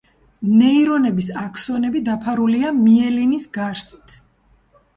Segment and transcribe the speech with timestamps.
[0.61, 4.19] ნეირონების აქსონები დაფარულია მიელინის გარსით.